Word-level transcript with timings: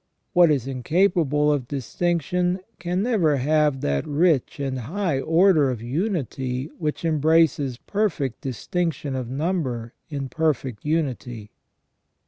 What 0.33 0.49
is 0.49 0.65
incapable 0.65 1.51
of 1.53 1.67
distinction 1.67 2.61
can 2.79 3.03
never 3.03 3.37
have 3.37 3.81
that 3.81 4.07
rich 4.07 4.59
and 4.59 4.79
high 4.79 5.19
order 5.19 5.69
of 5.69 5.79
unity 5.79 6.71
which 6.79 7.05
embraces 7.05 7.77
perfect 7.77 8.41
distinction 8.41 9.15
of 9.15 9.29
number 9.29 9.93
in 10.09 10.27
perfect 10.27 10.83
unity. 10.83 11.51